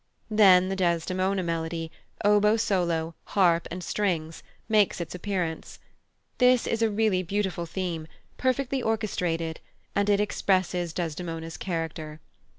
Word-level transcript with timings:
Then 0.31 0.69
the 0.69 0.75
Desdemona 0.75 1.43
melody, 1.43 1.91
oboe 2.25 2.57
solo, 2.57 3.13
harp, 3.37 3.67
and 3.69 3.83
strings, 3.83 4.41
makes 4.67 4.99
its 4.99 5.13
appearance. 5.13 5.77
This 6.39 6.65
is 6.65 6.81
really 6.81 7.19
a 7.19 7.23
beautiful 7.23 7.67
theme, 7.67 8.07
perfectly 8.35 8.81
orchestrated, 8.81 9.59
and 9.95 10.09
it 10.09 10.13
just 10.17 10.21
expresses 10.23 10.91
Desdemona's 10.91 11.55
character. 11.55 12.19